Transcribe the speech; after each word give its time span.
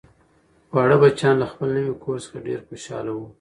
واړه 0.73 0.97
بچیان 1.01 1.35
له 1.41 1.47
خپل 1.51 1.67
نوي 1.77 1.93
کور 2.03 2.17
څخه 2.25 2.37
ډیر 2.47 2.59
خوشحاله 2.67 3.11
وو 3.13 3.25